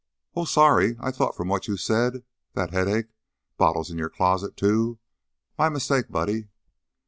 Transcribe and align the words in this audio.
"Oh! 0.35 0.45
Sorry! 0.45 0.95
I 0.99 1.11
thought 1.11 1.35
from 1.37 1.47
what 1.49 1.67
you 1.67 1.77
said 1.77 2.23
that 2.53 2.71
headache 2.71 3.11
bottles 3.57 3.91
in 3.91 3.99
your 3.99 4.09
closet, 4.09 4.57
too! 4.57 4.97
My 5.59 5.69
mistake, 5.69 6.09
Buddy." 6.09 6.47